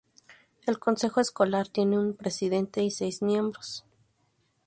El 0.65 0.79
consejo 0.79 1.21
escolar 1.21 1.67
tiene 1.67 1.99
un 1.99 2.15
presidente 2.15 2.81
y 2.81 2.89
seis 2.89 3.21
miembros. 3.21 3.85